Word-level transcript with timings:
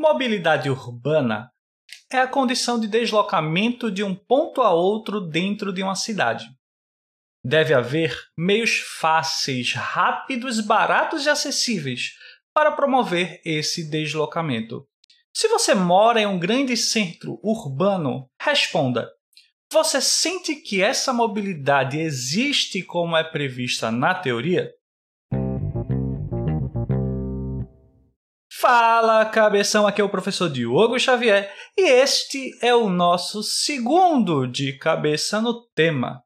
Mobilidade 0.00 0.70
urbana 0.70 1.52
é 2.10 2.20
a 2.20 2.26
condição 2.26 2.80
de 2.80 2.88
deslocamento 2.88 3.90
de 3.90 4.02
um 4.02 4.14
ponto 4.14 4.62
a 4.62 4.70
outro 4.72 5.20
dentro 5.20 5.74
de 5.74 5.82
uma 5.82 5.94
cidade. 5.94 6.46
Deve 7.44 7.74
haver 7.74 8.18
meios 8.34 8.78
fáceis, 8.78 9.74
rápidos, 9.74 10.58
baratos 10.60 11.26
e 11.26 11.28
acessíveis 11.28 12.14
para 12.54 12.72
promover 12.72 13.42
esse 13.44 13.90
deslocamento. 13.90 14.88
Se 15.36 15.48
você 15.48 15.74
mora 15.74 16.18
em 16.18 16.26
um 16.26 16.38
grande 16.38 16.78
centro 16.78 17.38
urbano, 17.42 18.26
responda: 18.40 19.06
você 19.70 20.00
sente 20.00 20.56
que 20.56 20.80
essa 20.80 21.12
mobilidade 21.12 22.00
existe 22.00 22.82
como 22.82 23.18
é 23.18 23.22
prevista 23.22 23.90
na 23.90 24.14
teoria? 24.14 24.72
Fala, 28.72 29.24
cabeção! 29.24 29.84
Aqui 29.84 30.00
é 30.00 30.04
o 30.04 30.08
professor 30.08 30.48
Diogo 30.48 30.96
Xavier 30.96 31.52
e 31.76 31.90
este 31.90 32.56
é 32.62 32.72
o 32.72 32.88
nosso 32.88 33.42
segundo 33.42 34.46
de 34.46 34.74
cabeça 34.74 35.40
no 35.40 35.64
tema. 35.74 36.22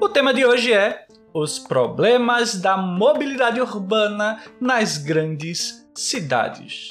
O 0.00 0.08
tema 0.08 0.34
de 0.34 0.44
hoje 0.44 0.72
é 0.72 1.06
os 1.32 1.60
problemas 1.60 2.60
da 2.60 2.76
mobilidade 2.76 3.60
urbana 3.60 4.42
nas 4.60 4.98
grandes 4.98 5.88
cidades. 5.94 6.88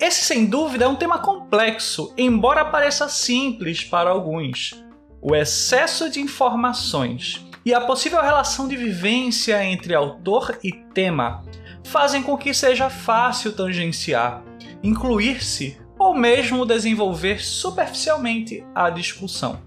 Esse, 0.00 0.22
sem 0.22 0.46
dúvida, 0.46 0.86
é 0.86 0.88
um 0.88 0.96
tema 0.96 1.18
complexo, 1.18 2.10
embora 2.16 2.64
pareça 2.64 3.06
simples 3.10 3.84
para 3.84 4.08
alguns. 4.08 4.82
O 5.20 5.36
excesso 5.36 6.08
de 6.08 6.20
informações 6.20 7.45
e 7.66 7.74
a 7.74 7.80
possível 7.80 8.22
relação 8.22 8.68
de 8.68 8.76
vivência 8.76 9.64
entre 9.64 9.92
autor 9.92 10.56
e 10.62 10.70
tema 10.70 11.42
fazem 11.82 12.22
com 12.22 12.38
que 12.38 12.54
seja 12.54 12.88
fácil 12.88 13.52
tangenciar, 13.54 14.44
incluir-se 14.84 15.76
ou 15.98 16.14
mesmo 16.14 16.64
desenvolver 16.64 17.44
superficialmente 17.44 18.64
a 18.72 18.88
discussão. 18.88 19.60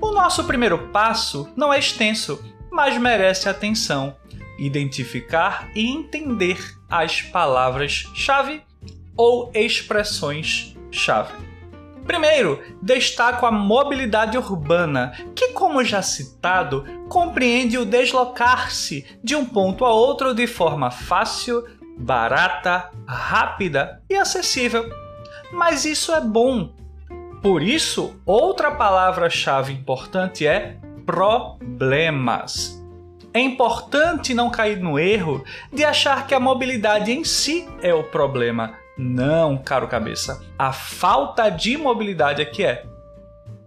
O 0.00 0.12
nosso 0.12 0.44
primeiro 0.44 0.78
passo 0.92 1.52
não 1.56 1.74
é 1.74 1.80
extenso, 1.80 2.40
mas 2.70 2.96
merece 2.96 3.48
atenção 3.48 4.14
identificar 4.58 5.70
e 5.74 5.86
entender 5.86 6.58
as 6.88 7.22
palavras-chave 7.22 8.62
ou 9.16 9.50
expressões-chave. 9.54 11.32
Primeiro, 12.06 12.62
destaco 12.82 13.46
a 13.46 13.50
mobilidade 13.50 14.36
urbana, 14.36 15.14
que, 15.34 15.48
como 15.48 15.82
já 15.82 16.02
citado, 16.02 16.84
compreende 17.08 17.78
o 17.78 17.86
deslocar-se 17.86 19.06
de 19.22 19.34
um 19.34 19.44
ponto 19.44 19.84
a 19.84 19.92
outro 19.92 20.34
de 20.34 20.46
forma 20.46 20.90
fácil, 20.90 21.64
barata, 21.96 22.90
rápida 23.06 24.02
e 24.08 24.16
acessível. 24.16 24.84
Mas 25.50 25.86
isso 25.86 26.12
é 26.12 26.20
bom. 26.20 26.74
Por 27.40 27.62
isso, 27.62 28.20
outra 28.26 28.70
palavra-chave 28.70 29.72
importante 29.72 30.46
é 30.46 30.76
problemas. 31.06 32.83
É 33.36 33.40
importante 33.40 34.32
não 34.32 34.48
cair 34.48 34.78
no 34.78 34.96
erro 34.96 35.42
de 35.72 35.84
achar 35.84 36.24
que 36.24 36.32
a 36.32 36.38
mobilidade 36.38 37.10
em 37.10 37.24
si 37.24 37.68
é 37.82 37.92
o 37.92 38.04
problema. 38.04 38.74
Não, 38.96 39.58
caro 39.58 39.88
cabeça. 39.88 40.40
A 40.56 40.72
falta 40.72 41.48
de 41.48 41.76
mobilidade 41.76 42.40
é 42.40 42.44
que 42.44 42.64
é. 42.64 42.84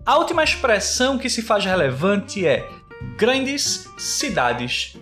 A 0.06 0.16
última 0.16 0.42
expressão 0.42 1.18
que 1.18 1.30
se 1.30 1.42
faz 1.42 1.66
relevante 1.66 2.48
é 2.48 2.66
grandes 3.18 3.90
cidades. 3.98 4.96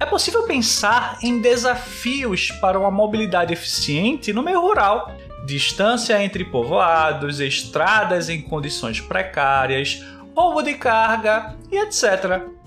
É 0.00 0.04
possível 0.04 0.42
pensar 0.48 1.18
em 1.22 1.40
desafios 1.40 2.50
para 2.60 2.80
uma 2.80 2.90
mobilidade 2.90 3.52
eficiente 3.52 4.32
no 4.32 4.42
meio 4.42 4.60
rural. 4.60 5.12
Distância 5.46 6.20
entre 6.20 6.44
povoados, 6.44 7.38
estradas 7.38 8.28
em 8.28 8.42
condições 8.42 9.00
precárias, 9.00 10.04
roubo 10.34 10.60
de 10.60 10.74
carga 10.74 11.54
e 11.70 11.78
etc. 11.78 12.61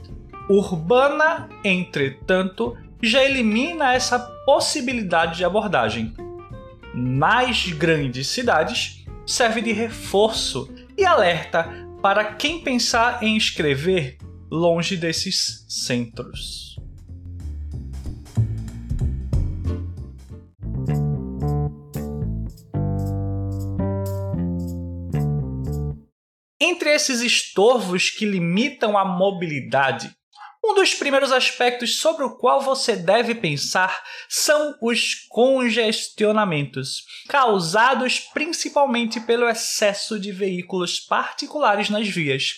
Urbana, 0.50 1.50
entretanto, 1.64 2.78
já 3.02 3.24
elimina 3.24 3.94
essa 3.94 4.20
possibilidade 4.46 5.38
de 5.38 5.46
abordagem. 5.46 6.14
Nas 6.94 7.70
grandes 7.70 8.28
cidades, 8.28 9.06
serve 9.26 9.62
de 9.62 9.72
reforço 9.72 10.72
e 10.96 11.04
alerta 11.04 11.68
para 12.02 12.36
quem 12.36 12.62
pensar 12.62 13.24
em 13.24 13.36
escrever 13.36 14.18
longe 14.52 14.96
desses 14.96 15.66
centros. 15.68 16.76
Entre 26.62 26.94
esses 26.94 27.22
estorvos 27.22 28.12
que 28.12 28.26
limitam 28.26 28.96
a 28.96 29.04
mobilidade, 29.04 30.16
um 30.68 30.74
dos 30.74 30.96
primeiros 30.96 31.32
aspectos 31.32 32.00
sobre 32.00 32.24
o 32.24 32.36
qual 32.38 32.60
você 32.60 32.96
deve 32.96 33.36
pensar 33.36 34.04
são 34.28 34.76
os 34.82 35.14
congestionamentos, 35.30 37.04
causados 37.30 38.20
principalmente 38.34 39.20
pelo 39.20 39.48
excesso 39.48 40.20
de 40.20 40.32
veículos 40.32 41.00
particulares 41.00 41.92
nas 41.92 42.08
vias. 42.08 42.54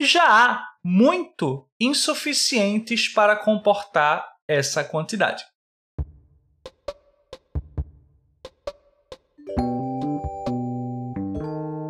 Já 0.00 0.22
há 0.24 0.64
muito 0.84 1.68
insuficientes 1.80 3.08
para 3.08 3.34
comportar 3.34 4.24
essa 4.46 4.84
quantidade. 4.84 5.44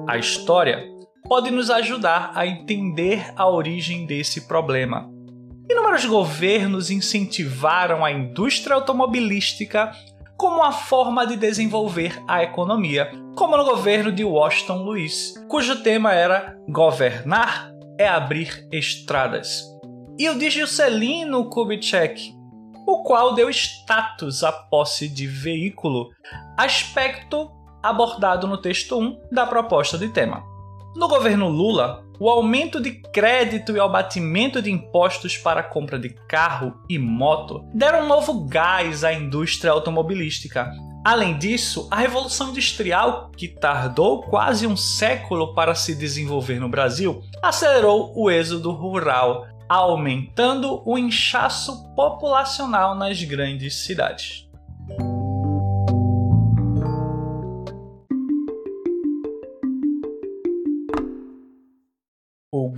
A 0.08 0.16
história 0.18 0.82
pode 1.28 1.50
nos 1.50 1.70
ajudar 1.70 2.32
a 2.34 2.46
entender 2.46 3.32
a 3.36 3.48
origem 3.48 4.06
desse 4.06 4.46
problema 4.46 5.21
Inúmeros 5.70 6.04
governos 6.04 6.90
incentivaram 6.90 8.04
a 8.04 8.10
indústria 8.10 8.74
automobilística 8.74 9.92
como 10.36 10.56
uma 10.56 10.72
forma 10.72 11.26
de 11.26 11.36
desenvolver 11.36 12.20
a 12.26 12.42
economia, 12.42 13.10
como 13.36 13.56
no 13.56 13.64
governo 13.64 14.10
de 14.10 14.24
Washington 14.24 14.82
Luiz, 14.82 15.34
cujo 15.48 15.82
tema 15.82 16.12
era 16.12 16.58
Governar 16.68 17.70
é 17.98 18.08
abrir 18.08 18.66
estradas. 18.72 19.64
E 20.18 20.28
o 20.28 20.38
de 20.38 20.50
Juscelino 20.50 21.48
Kubitschek, 21.48 22.34
o 22.86 23.02
qual 23.02 23.34
deu 23.34 23.48
status 23.48 24.42
à 24.42 24.52
posse 24.52 25.08
de 25.08 25.26
veículo, 25.26 26.10
aspecto 26.58 27.50
abordado 27.82 28.46
no 28.46 28.58
texto 28.58 28.98
1 28.98 29.20
da 29.30 29.46
proposta 29.46 29.96
de 29.96 30.08
tema. 30.08 30.42
No 30.96 31.08
governo 31.08 31.48
Lula, 31.48 32.04
o 32.22 32.30
aumento 32.30 32.80
de 32.80 32.92
crédito 32.92 33.72
e 33.72 33.80
o 33.80 33.82
abatimento 33.82 34.62
de 34.62 34.70
impostos 34.70 35.36
para 35.36 35.58
a 35.58 35.64
compra 35.64 35.98
de 35.98 36.08
carro 36.08 36.72
e 36.88 36.96
moto 36.96 37.64
deram 37.74 38.04
um 38.04 38.06
novo 38.06 38.44
gás 38.44 39.02
à 39.02 39.12
indústria 39.12 39.72
automobilística. 39.72 40.72
Além 41.04 41.36
disso, 41.36 41.88
a 41.90 41.96
Revolução 41.96 42.50
Industrial, 42.50 43.28
que 43.36 43.48
tardou 43.48 44.22
quase 44.22 44.68
um 44.68 44.76
século 44.76 45.52
para 45.52 45.74
se 45.74 45.96
desenvolver 45.96 46.60
no 46.60 46.68
Brasil, 46.68 47.24
acelerou 47.42 48.12
o 48.14 48.30
êxodo 48.30 48.70
rural, 48.70 49.44
aumentando 49.68 50.80
o 50.86 50.96
inchaço 50.96 51.92
populacional 51.96 52.94
nas 52.94 53.20
grandes 53.24 53.84
cidades. 53.84 54.48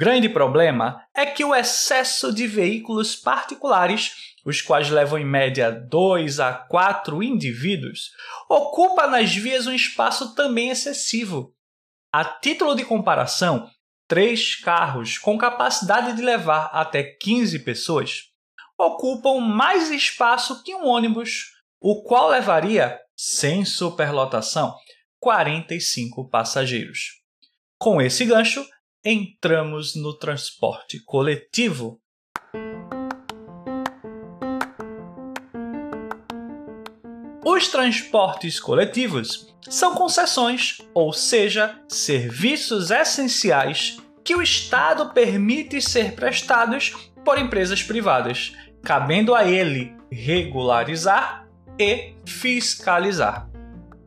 Grande 0.04 0.28
problema 0.28 1.02
é 1.16 1.24
que 1.24 1.42
o 1.42 1.54
excesso 1.54 2.30
de 2.30 2.46
veículos 2.46 3.16
particulares, 3.16 4.34
os 4.44 4.60
quais 4.60 4.90
levam 4.90 5.18
em 5.18 5.24
média 5.24 5.72
2 5.72 6.40
a 6.40 6.52
4 6.52 7.22
indivíduos, 7.22 8.10
ocupa 8.46 9.06
nas 9.06 9.34
vias 9.34 9.66
um 9.66 9.72
espaço 9.72 10.34
também 10.34 10.68
excessivo. 10.68 11.54
A 12.12 12.22
título 12.22 12.74
de 12.74 12.84
comparação, 12.84 13.66
três 14.06 14.56
carros 14.56 15.16
com 15.16 15.38
capacidade 15.38 16.12
de 16.12 16.20
levar 16.20 16.66
até 16.66 17.02
15 17.02 17.60
pessoas 17.60 18.24
ocupam 18.76 19.40
mais 19.40 19.90
espaço 19.90 20.62
que 20.62 20.74
um 20.74 20.84
ônibus, 20.84 21.46
o 21.80 22.02
qual 22.02 22.28
levaria, 22.28 23.00
sem 23.16 23.64
superlotação, 23.64 24.74
45 25.18 26.28
passageiros. 26.28 27.22
Com 27.78 28.02
esse 28.02 28.26
gancho, 28.26 28.66
entramos 29.04 29.94
no 29.94 30.14
transporte 30.14 30.98
coletivo. 31.04 32.00
Os 37.44 37.68
transportes 37.68 38.58
coletivos 38.58 39.54
são 39.68 39.94
concessões, 39.94 40.78
ou 40.94 41.12
seja, 41.12 41.78
serviços 41.86 42.90
essenciais 42.90 43.98
que 44.24 44.34
o 44.34 44.40
Estado 44.40 45.10
permite 45.10 45.82
ser 45.82 46.14
prestados 46.14 46.94
por 47.22 47.38
empresas 47.38 47.82
privadas, 47.82 48.54
cabendo 48.82 49.34
a 49.34 49.44
ele 49.44 49.94
regularizar 50.10 51.46
e 51.78 52.14
fiscalizar. 52.24 53.53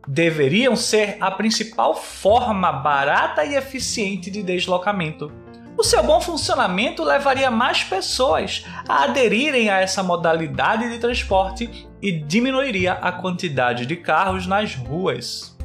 Deveriam 0.07 0.75
ser 0.75 1.17
a 1.19 1.29
principal 1.29 1.93
forma 1.93 2.71
barata 2.71 3.43
e 3.43 3.55
eficiente 3.55 4.31
de 4.31 4.41
deslocamento. 4.41 5.29
O 5.77 5.83
seu 5.83 6.01
bom 6.01 6.21
funcionamento 6.21 7.03
levaria 7.03 7.51
mais 7.51 7.83
pessoas 7.83 8.65
a 8.87 9.03
aderirem 9.03 9.69
a 9.69 9.79
essa 9.79 10.01
modalidade 10.01 10.89
de 10.89 10.97
transporte 10.97 11.87
e 12.01 12.11
diminuiria 12.11 12.93
a 12.93 13.11
quantidade 13.11 13.85
de 13.85 13.97
carros 13.97 14.47
nas 14.47 14.75
ruas. 14.75 15.55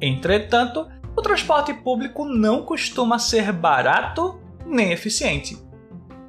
Entretanto, 0.00 0.88
o 1.16 1.20
transporte 1.20 1.74
público 1.74 2.24
não 2.24 2.62
costuma 2.62 3.18
ser 3.18 3.52
barato 3.52 4.40
nem 4.64 4.92
eficiente. 4.92 5.58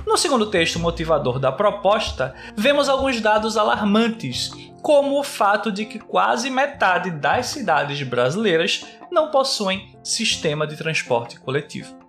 No 0.06 0.18
segundo 0.18 0.48
texto 0.48 0.80
motivador 0.80 1.40
da 1.40 1.52
proposta, 1.52 2.36
vemos 2.56 2.90
alguns 2.90 3.22
dados 3.22 3.58
alarmantes, 3.58 4.52
como 4.82 5.18
o 5.18 5.24
fato 5.24 5.72
de 5.72 5.86
que 5.86 5.98
quase 5.98 6.50
metade 6.50 7.10
das 7.10 7.48
cidades 7.48 8.04
brasileiras 8.04 8.86
não 9.10 9.32
possuem 9.32 9.98
sistema 10.04 10.68
de 10.68 10.76
transporte 10.76 11.40
coletivo. 11.40 12.04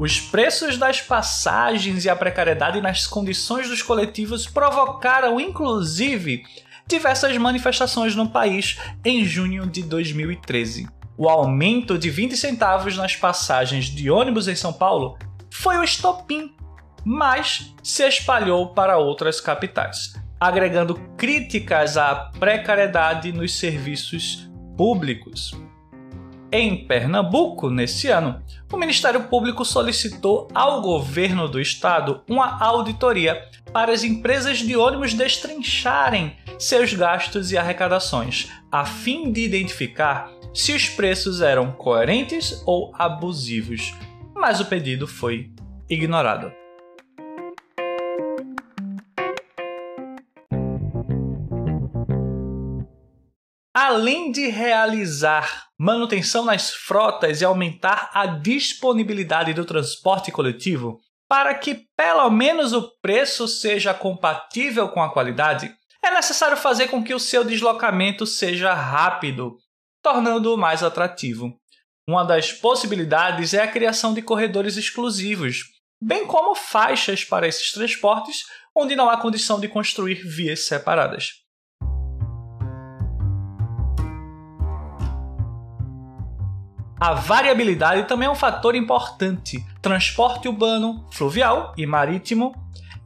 Os 0.00 0.18
preços 0.18 0.78
das 0.78 1.02
passagens 1.02 2.06
e 2.06 2.08
a 2.08 2.16
precariedade 2.16 2.80
nas 2.80 3.06
condições 3.06 3.68
dos 3.68 3.82
coletivos 3.82 4.46
provocaram, 4.46 5.38
inclusive, 5.38 6.42
diversas 6.90 7.36
manifestações 7.38 8.14
no 8.14 8.28
país 8.28 8.78
em 9.04 9.24
junho 9.24 9.66
de 9.66 9.82
2013. 9.82 10.88
O 11.16 11.28
aumento 11.28 11.96
de 11.96 12.10
20 12.10 12.36
centavos 12.36 12.96
nas 12.96 13.14
passagens 13.14 13.86
de 13.86 14.10
ônibus 14.10 14.48
em 14.48 14.54
São 14.54 14.72
Paulo 14.72 15.16
foi 15.50 15.78
o 15.78 15.84
estopim, 15.84 16.54
mas 17.04 17.74
se 17.82 18.06
espalhou 18.06 18.74
para 18.74 18.98
outras 18.98 19.40
capitais, 19.40 20.14
agregando 20.38 20.94
críticas 21.16 21.96
à 21.96 22.30
precariedade 22.38 23.32
nos 23.32 23.54
serviços 23.58 24.50
públicos. 24.76 25.52
Em 26.52 26.84
Pernambuco, 26.84 27.70
nesse 27.70 28.08
ano, 28.08 28.42
o 28.72 28.76
Ministério 28.76 29.24
Público 29.24 29.64
solicitou 29.64 30.48
ao 30.52 30.82
governo 30.82 31.46
do 31.46 31.60
estado 31.60 32.22
uma 32.28 32.60
auditoria 32.60 33.40
para 33.72 33.92
as 33.92 34.02
empresas 34.02 34.58
de 34.58 34.76
ônibus 34.76 35.14
destrincharem 35.14 36.36
seus 36.60 36.92
gastos 36.92 37.50
e 37.50 37.58
arrecadações, 37.58 38.48
a 38.70 38.84
fim 38.84 39.32
de 39.32 39.42
identificar 39.42 40.30
se 40.54 40.72
os 40.72 40.88
preços 40.88 41.40
eram 41.40 41.72
coerentes 41.72 42.62
ou 42.66 42.92
abusivos. 42.96 43.94
Mas 44.34 44.60
o 44.60 44.66
pedido 44.66 45.06
foi 45.06 45.50
ignorado. 45.88 46.52
além 53.72 54.30
de 54.30 54.46
realizar 54.46 55.64
manutenção 55.78 56.44
nas 56.44 56.70
frotas 56.70 57.40
e 57.40 57.44
aumentar 57.44 58.10
a 58.12 58.26
disponibilidade 58.26 59.52
do 59.52 59.64
transporte 59.64 60.30
coletivo, 60.30 61.00
para 61.28 61.54
que 61.54 61.86
pelo 61.96 62.28
menos 62.30 62.72
o 62.72 62.90
preço 63.00 63.48
seja 63.48 63.94
compatível 63.94 64.88
com 64.90 65.02
a 65.02 65.12
qualidade, 65.12 65.74
é 66.10 66.14
necessário 66.14 66.56
fazer 66.56 66.88
com 66.88 67.02
que 67.02 67.14
o 67.14 67.20
seu 67.20 67.44
deslocamento 67.44 68.26
seja 68.26 68.74
rápido, 68.74 69.56
tornando-o 70.02 70.58
mais 70.58 70.82
atrativo. 70.82 71.56
Uma 72.06 72.24
das 72.24 72.52
possibilidades 72.52 73.54
é 73.54 73.62
a 73.62 73.70
criação 73.70 74.12
de 74.12 74.20
corredores 74.20 74.76
exclusivos, 74.76 75.62
bem 76.02 76.26
como 76.26 76.56
faixas 76.56 77.24
para 77.24 77.46
esses 77.46 77.70
transportes 77.70 78.44
onde 78.74 78.96
não 78.96 79.08
há 79.08 79.16
condição 79.16 79.60
de 79.60 79.68
construir 79.68 80.26
vias 80.26 80.66
separadas. 80.66 81.30
A 87.00 87.14
variabilidade 87.14 88.06
também 88.06 88.26
é 88.26 88.30
um 88.30 88.34
fator 88.34 88.74
importante. 88.74 89.64
Transporte 89.80 90.48
urbano, 90.48 91.08
fluvial 91.12 91.72
e 91.76 91.86
marítimo, 91.86 92.52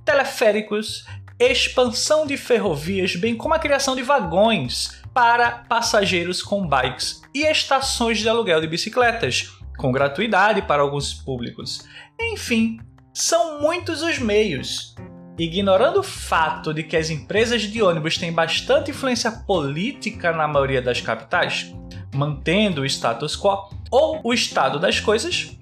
teleféricos, 0.04 1.04
expansão 1.38 2.26
de 2.26 2.36
ferrovias, 2.36 3.16
bem 3.16 3.36
como 3.36 3.54
a 3.54 3.58
criação 3.58 3.96
de 3.96 4.02
vagões 4.02 5.02
para 5.12 5.50
passageiros 5.68 6.42
com 6.42 6.66
bikes 6.66 7.22
e 7.34 7.42
estações 7.42 8.18
de 8.18 8.28
aluguel 8.28 8.60
de 8.60 8.66
bicicletas, 8.66 9.52
com 9.76 9.92
gratuidade 9.92 10.62
para 10.62 10.82
alguns 10.82 11.12
públicos. 11.12 11.84
Enfim, 12.20 12.78
são 13.12 13.60
muitos 13.60 14.02
os 14.02 14.18
meios. 14.18 14.94
Ignorando 15.38 16.00
o 16.00 16.04
fato 16.04 16.72
de 16.72 16.84
que 16.84 16.96
as 16.96 17.10
empresas 17.10 17.62
de 17.62 17.82
ônibus 17.82 18.16
têm 18.16 18.32
bastante 18.32 18.92
influência 18.92 19.30
política 19.30 20.32
na 20.32 20.46
maioria 20.46 20.80
das 20.80 21.00
capitais, 21.00 21.74
mantendo 22.14 22.82
o 22.82 22.86
status 22.86 23.36
quo, 23.36 23.68
ou 23.90 24.20
o 24.22 24.32
estado 24.32 24.78
das 24.78 25.00
coisas, 25.00 25.56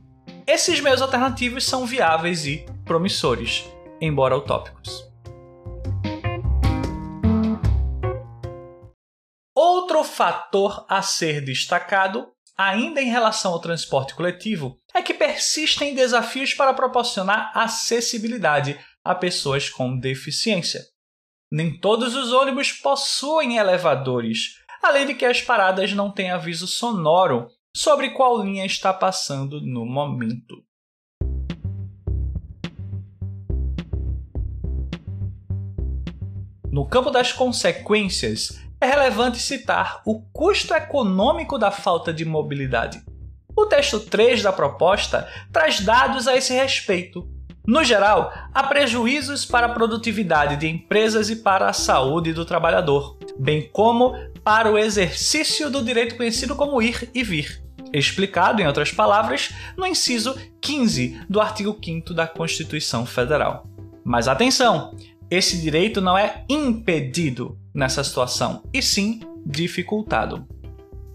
esses 0.46 0.80
meios 0.80 1.00
alternativos 1.00 1.64
são 1.64 1.86
viáveis 1.86 2.46
e 2.46 2.66
promissores, 2.84 3.64
embora 4.00 4.36
utópicos. 4.36 5.11
Outro 9.92 10.10
fator 10.10 10.86
a 10.88 11.02
ser 11.02 11.44
destacado, 11.44 12.26
ainda 12.56 13.02
em 13.02 13.10
relação 13.10 13.52
ao 13.52 13.60
transporte 13.60 14.14
coletivo, 14.14 14.80
é 14.94 15.02
que 15.02 15.12
persistem 15.12 15.94
desafios 15.94 16.54
para 16.54 16.72
proporcionar 16.72 17.52
acessibilidade 17.54 18.80
a 19.04 19.14
pessoas 19.14 19.68
com 19.68 19.98
deficiência. 19.98 20.80
Nem 21.50 21.78
todos 21.78 22.16
os 22.16 22.32
ônibus 22.32 22.72
possuem 22.72 23.58
elevadores, 23.58 24.54
além 24.82 25.04
de 25.04 25.14
que 25.14 25.26
as 25.26 25.42
paradas 25.42 25.92
não 25.92 26.10
têm 26.10 26.30
aviso 26.30 26.66
sonoro 26.66 27.48
sobre 27.76 28.12
qual 28.12 28.42
linha 28.42 28.64
está 28.64 28.94
passando 28.94 29.60
no 29.60 29.84
momento. 29.84 30.64
No 36.72 36.88
campo 36.88 37.10
das 37.10 37.30
consequências, 37.30 38.58
é 38.82 38.86
relevante 38.86 39.38
citar 39.38 40.02
o 40.04 40.20
custo 40.32 40.74
econômico 40.74 41.56
da 41.56 41.70
falta 41.70 42.12
de 42.12 42.24
mobilidade. 42.24 43.00
O 43.56 43.66
texto 43.66 44.00
3 44.00 44.42
da 44.42 44.52
proposta 44.52 45.28
traz 45.52 45.80
dados 45.80 46.26
a 46.26 46.36
esse 46.36 46.52
respeito. 46.52 47.28
No 47.64 47.84
geral, 47.84 48.32
há 48.52 48.64
prejuízos 48.64 49.44
para 49.44 49.66
a 49.66 49.72
produtividade 49.72 50.56
de 50.56 50.66
empresas 50.66 51.30
e 51.30 51.36
para 51.36 51.68
a 51.68 51.72
saúde 51.72 52.32
do 52.32 52.44
trabalhador, 52.44 53.16
bem 53.38 53.70
como 53.72 54.14
para 54.42 54.70
o 54.70 54.76
exercício 54.76 55.70
do 55.70 55.84
direito 55.84 56.16
conhecido 56.16 56.56
como 56.56 56.82
ir 56.82 57.08
e 57.14 57.22
vir, 57.22 57.62
explicado, 57.92 58.60
em 58.60 58.66
outras 58.66 58.90
palavras, 58.90 59.54
no 59.76 59.86
inciso 59.86 60.36
15 60.60 61.20
do 61.28 61.40
artigo 61.40 61.78
5 61.80 62.12
da 62.12 62.26
Constituição 62.26 63.06
Federal. 63.06 63.64
Mas 64.04 64.26
atenção! 64.26 64.96
Esse 65.32 65.56
direito 65.56 66.02
não 66.02 66.18
é 66.18 66.44
impedido 66.46 67.58
nessa 67.74 68.04
situação, 68.04 68.62
e 68.70 68.82
sim 68.82 69.20
dificultado. 69.46 70.46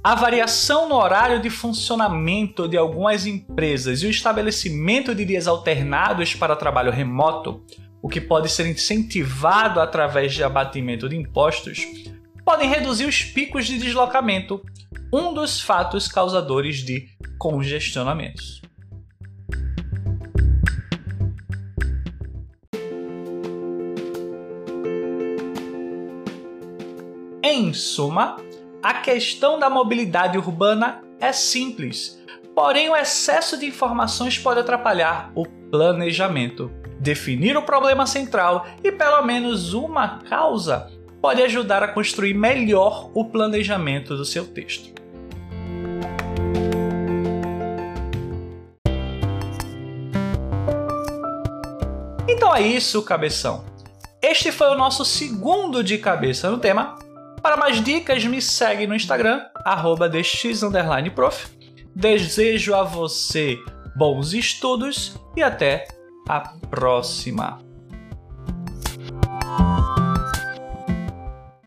A 0.03 0.15
variação 0.15 0.89
no 0.89 0.95
horário 0.95 1.39
de 1.39 1.51
funcionamento 1.51 2.67
de 2.67 2.75
algumas 2.75 3.27
empresas 3.27 4.01
e 4.01 4.07
o 4.07 4.09
estabelecimento 4.09 5.13
de 5.13 5.23
dias 5.23 5.45
alternados 5.47 6.33
para 6.33 6.55
trabalho 6.55 6.91
remoto, 6.91 7.63
o 8.01 8.09
que 8.09 8.19
pode 8.19 8.49
ser 8.49 8.65
incentivado 8.65 9.79
através 9.79 10.33
de 10.33 10.43
abatimento 10.43 11.07
de 11.07 11.15
impostos, 11.15 11.85
podem 12.43 12.67
reduzir 12.67 13.05
os 13.05 13.21
picos 13.21 13.67
de 13.67 13.77
deslocamento, 13.77 14.65
um 15.13 15.31
dos 15.31 15.61
fatos 15.61 16.07
causadores 16.07 16.77
de 16.77 17.07
congestionamentos. 17.37 18.63
Em 27.57 27.73
suma, 27.73 28.37
a 28.83 28.93
questão 28.93 29.57
da 29.57 29.67
mobilidade 29.67 30.37
urbana 30.37 31.01
é 31.19 31.31
simples, 31.31 32.23
porém 32.53 32.87
o 32.87 32.95
excesso 32.95 33.57
de 33.57 33.65
informações 33.65 34.37
pode 34.37 34.59
atrapalhar 34.59 35.31
o 35.33 35.43
planejamento. 35.71 36.69
Definir 36.99 37.57
o 37.57 37.63
problema 37.63 38.05
central 38.05 38.67
e 38.83 38.91
pelo 38.91 39.23
menos 39.23 39.73
uma 39.73 40.19
causa 40.19 40.91
pode 41.19 41.41
ajudar 41.41 41.81
a 41.81 41.87
construir 41.87 42.35
melhor 42.35 43.09
o 43.15 43.25
planejamento 43.25 44.15
do 44.15 44.23
seu 44.23 44.45
texto. 44.45 44.95
é 52.55 52.61
isso, 52.61 53.03
cabeção. 53.03 53.63
Este 54.19 54.51
foi 54.51 54.67
o 54.67 54.75
nosso 54.75 55.05
segundo 55.05 55.83
de 55.83 55.99
cabeça 55.99 56.49
no 56.49 56.57
tema. 56.57 56.97
Para 57.47 57.55
mais 57.55 57.81
dicas, 57.81 58.25
me 58.25 58.41
segue 58.41 58.85
no 58.85 58.93
Instagram, 58.93 59.45
dx_prof. 60.09 61.47
Desejo 61.95 62.75
a 62.75 62.83
você 62.83 63.57
bons 63.95 64.33
estudos 64.33 65.15
e 65.33 65.41
até 65.41 65.87
a 66.27 66.41
próxima. 66.41 67.65